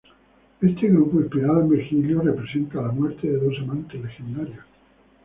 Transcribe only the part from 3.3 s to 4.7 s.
de dos amantes legendarios.